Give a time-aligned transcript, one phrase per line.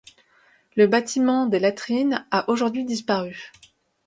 [0.75, 3.51] Le bâtiment des latrines a aujourd'hui disparu.